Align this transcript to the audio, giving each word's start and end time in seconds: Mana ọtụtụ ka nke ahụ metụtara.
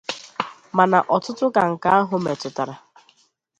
Mana 0.77 0.97
ọtụtụ 1.15 1.45
ka 1.55 1.61
nke 1.71 1.89
ahụ 1.97 2.15
metụtara. 2.23 2.75